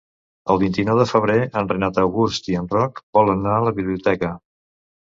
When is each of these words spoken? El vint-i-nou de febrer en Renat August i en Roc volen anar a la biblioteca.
El 0.53 0.59
vint-i-nou 0.63 1.01
de 1.01 1.05
febrer 1.11 1.35
en 1.61 1.69
Renat 1.75 2.01
August 2.07 2.51
i 2.55 2.59
en 2.63 2.73
Roc 2.75 3.05
volen 3.21 3.47
anar 3.47 3.57
a 3.61 3.65
la 3.71 3.79
biblioteca. 3.79 4.35